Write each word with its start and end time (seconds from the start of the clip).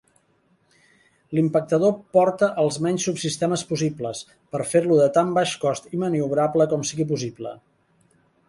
L'impactador 1.39 1.93
porta 2.17 2.49
els 2.63 2.79
menys 2.87 3.05
subsistemes 3.11 3.65
possibles, 3.73 4.23
per 4.55 4.65
fer-lo 4.73 4.99
de 5.03 5.11
tan 5.19 5.33
baix 5.39 5.55
cost 5.67 5.95
i 5.99 6.03
maniobrable 6.07 6.71
com 6.73 6.89
sigui 6.95 7.11
possible. 7.17 7.55